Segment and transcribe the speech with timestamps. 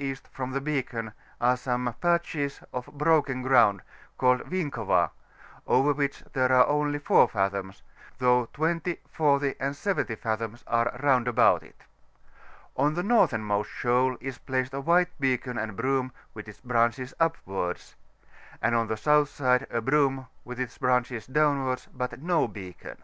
[0.00, 0.14] E.
[0.30, 3.80] from the beacon are some patches of brokm graimdt
[4.16, 5.10] called Winkova,
[5.66, 7.82] over which are only 4 fathoms,
[8.18, 11.82] though 20, 40, and 70 fathoms are round about it.
[12.76, 17.96] On the northernmost shoal is placed a white beacon and broom, with ks branehes upwards;
[18.62, 23.02] and on the south side a broom, with its branches downwi»rds, but no beacon.